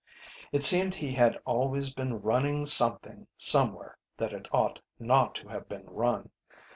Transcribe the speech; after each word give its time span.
It 0.51 0.63
seemed 0.63 0.95
he 0.95 1.13
had 1.13 1.39
always 1.45 1.93
been 1.93 2.23
running 2.23 2.65
something 2.65 3.27
somewhere 3.37 3.99
that 4.17 4.33
it 4.33 4.47
ought 4.51 4.79
not 4.97 5.35
to 5.35 5.47
have 5.49 5.69
been 5.69 5.85
run. 5.85 6.31